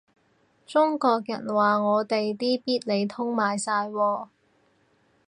[0.65, 4.27] 中國人話我哋啲必理痛賣晒喎